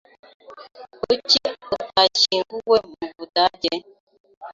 Kuki 1.01 1.39
utashyingiwe 1.75 2.77
mubudage? 2.99 3.73